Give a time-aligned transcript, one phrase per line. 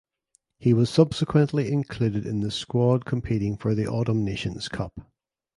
[0.57, 4.95] He was subsequently included in the squad competing for the Autumn Nations Cup.